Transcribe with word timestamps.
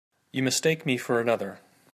You 0.31 0.41
mistake 0.41 0.83
me 0.83 0.97
for 0.97 1.19
another. 1.21 1.59